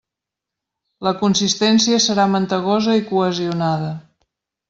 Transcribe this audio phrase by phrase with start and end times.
[1.07, 3.93] La consistència serà mantegosa i cohesionada.